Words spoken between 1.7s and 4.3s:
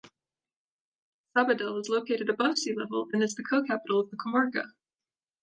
is located above sea level and is the co-capital of the